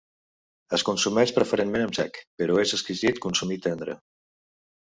[0.77, 3.99] Es consumeix preferentment en sec, però és exquisit consumit tendre.